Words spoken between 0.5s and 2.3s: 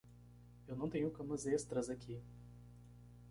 Eu não tenho camas extras aqui.